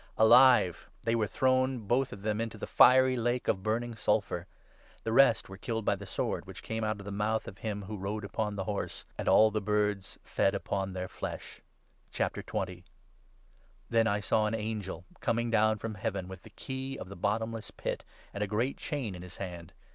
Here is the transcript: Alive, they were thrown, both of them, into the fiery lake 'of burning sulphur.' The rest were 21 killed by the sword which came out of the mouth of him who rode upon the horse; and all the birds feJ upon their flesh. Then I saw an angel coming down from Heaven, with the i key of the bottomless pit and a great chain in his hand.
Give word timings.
Alive, 0.17 0.89
they 1.03 1.13
were 1.13 1.27
thrown, 1.27 1.85
both 1.85 2.11
of 2.11 2.23
them, 2.23 2.41
into 2.41 2.57
the 2.57 2.65
fiery 2.65 3.15
lake 3.15 3.47
'of 3.47 3.61
burning 3.61 3.93
sulphur.' 3.95 4.47
The 5.03 5.13
rest 5.13 5.47
were 5.47 5.57
21 5.57 5.61
killed 5.63 5.85
by 5.85 5.95
the 5.95 6.07
sword 6.07 6.47
which 6.47 6.63
came 6.63 6.83
out 6.83 6.99
of 6.99 7.05
the 7.05 7.11
mouth 7.11 7.47
of 7.47 7.59
him 7.59 7.83
who 7.83 7.99
rode 7.99 8.23
upon 8.23 8.55
the 8.55 8.63
horse; 8.63 9.05
and 9.15 9.27
all 9.27 9.51
the 9.51 9.61
birds 9.61 10.17
feJ 10.25 10.53
upon 10.55 10.93
their 10.93 11.07
flesh. 11.07 11.61
Then 13.91 14.07
I 14.07 14.19
saw 14.21 14.47
an 14.47 14.55
angel 14.55 15.05
coming 15.19 15.51
down 15.51 15.77
from 15.77 15.93
Heaven, 15.93 16.27
with 16.27 16.41
the 16.41 16.49
i 16.49 16.53
key 16.55 16.97
of 16.97 17.07
the 17.07 17.15
bottomless 17.15 17.69
pit 17.69 18.03
and 18.33 18.43
a 18.43 18.47
great 18.47 18.77
chain 18.77 19.13
in 19.13 19.21
his 19.21 19.37
hand. 19.37 19.71